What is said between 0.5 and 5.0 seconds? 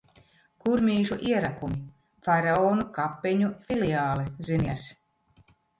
Kurmīšu ierakumi. Faraonu kapeņu filiāle, zinies!